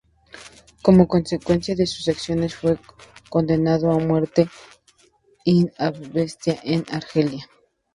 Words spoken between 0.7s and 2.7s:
Como consecuencia de sus acciones,